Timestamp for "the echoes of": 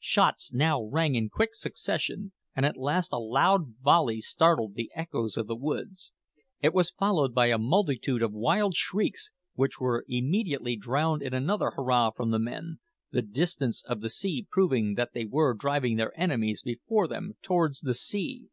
4.74-5.46